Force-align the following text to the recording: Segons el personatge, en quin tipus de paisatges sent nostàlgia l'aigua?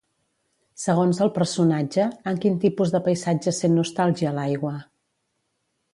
Segons 0.83 1.19
el 1.25 1.29
personatge, 1.35 2.07
en 2.31 2.41
quin 2.45 2.57
tipus 2.65 2.97
de 2.97 3.03
paisatges 3.09 3.63
sent 3.65 3.77
nostàlgia 3.81 4.37
l'aigua? 4.39 4.77